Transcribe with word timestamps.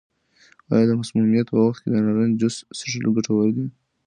آیا 0.73 0.85
د 0.87 0.91
مسمومیت 1.01 1.47
په 1.49 1.57
وخت 1.65 1.79
کې 1.81 1.89
د 1.91 1.95
نارنج 2.05 2.33
جوس 2.41 2.55
څښل 2.77 3.03
ګټور 3.15 3.47
دي؟ 3.55 3.65